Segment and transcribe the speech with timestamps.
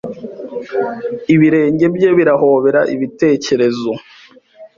[1.33, 3.91] ibirenge bye birahobera Ibitekerezo